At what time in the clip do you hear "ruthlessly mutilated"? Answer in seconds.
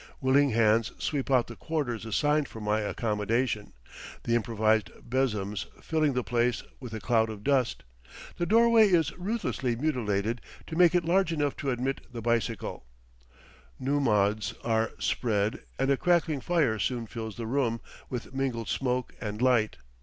9.15-10.41